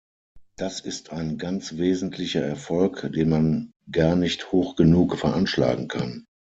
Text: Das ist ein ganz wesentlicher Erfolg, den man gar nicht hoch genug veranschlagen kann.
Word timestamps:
Das 0.57 0.79
ist 0.79 1.11
ein 1.11 1.37
ganz 1.37 1.77
wesentlicher 1.77 2.41
Erfolg, 2.43 3.11
den 3.13 3.29
man 3.29 3.71
gar 3.91 4.15
nicht 4.15 4.51
hoch 4.51 4.75
genug 4.75 5.15
veranschlagen 5.19 5.87
kann. 5.87 6.25